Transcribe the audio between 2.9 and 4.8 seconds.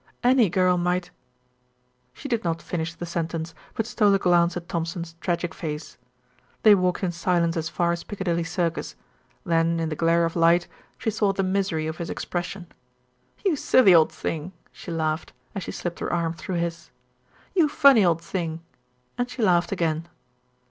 the sentence; but stole a glance at